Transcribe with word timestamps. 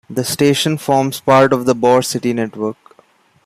The 0.09 0.23
station 0.23 0.79
forms 0.79 1.19
part 1.19 1.53
of 1.53 1.65
the 1.65 1.75
Bauer 1.75 2.01
City 2.01 2.33
network. 2.33 2.97